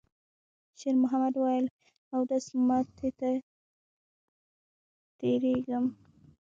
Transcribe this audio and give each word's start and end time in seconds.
شېرمحمد 0.79 1.33
وویل: 1.37 1.65
«اودس 2.13 2.45
ماتی 2.67 3.09
ته 3.19 3.31
تېرېږم.» 5.19 5.85